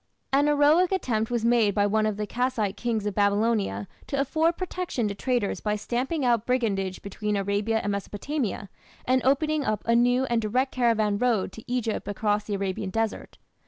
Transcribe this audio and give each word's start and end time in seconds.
An 0.33 0.47
heroic 0.47 0.91
attempt 0.91 1.29
was 1.29 1.45
made 1.45 1.75
by 1.75 1.85
one 1.85 2.07
of 2.07 2.17
the 2.17 2.25
Kassite 2.25 2.75
kings 2.75 3.05
of 3.05 3.13
Babylonia 3.13 3.87
to 4.07 4.19
afford 4.19 4.57
protection 4.57 5.07
to 5.07 5.13
traders 5.13 5.59
by 5.61 5.75
stamping 5.75 6.25
out 6.25 6.47
brigandage 6.47 7.03
between 7.03 7.37
Arabia 7.37 7.77
and 7.83 7.91
Mesopotamia, 7.91 8.69
and 9.05 9.21
opening 9.23 9.63
up 9.63 9.83
a 9.87 9.95
new 9.95 10.25
and 10.25 10.41
direct 10.41 10.71
caravan 10.71 11.19
road 11.19 11.51
to 11.51 11.71
Egypt 11.71 12.07
across 12.07 12.45
the 12.45 12.55
Arabian 12.55 12.89
desert. 12.89 13.37